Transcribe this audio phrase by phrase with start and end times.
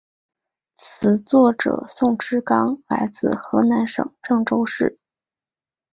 [0.79, 4.97] 词作者宋志刚来自河南省郑州市。